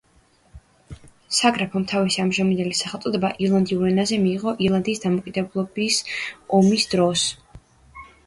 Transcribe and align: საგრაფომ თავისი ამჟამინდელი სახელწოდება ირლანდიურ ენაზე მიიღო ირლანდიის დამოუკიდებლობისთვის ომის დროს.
საგრაფომ 1.39 1.83
თავისი 1.91 2.21
ამჟამინდელი 2.23 2.77
სახელწოდება 2.79 3.31
ირლანდიურ 3.47 3.85
ენაზე 3.91 4.19
მიიღო 4.23 4.53
ირლანდიის 4.67 5.03
დამოუკიდებლობისთვის 5.05 6.19
ომის 6.61 6.89
დროს. 6.95 7.27